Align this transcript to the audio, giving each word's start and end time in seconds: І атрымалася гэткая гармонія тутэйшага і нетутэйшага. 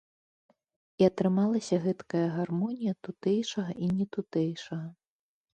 І 1.01 1.05
атрымалася 1.09 1.75
гэткая 1.85 2.23
гармонія 2.37 2.93
тутэйшага 3.09 3.71
і 3.89 3.91
нетутэйшага. 3.99 4.85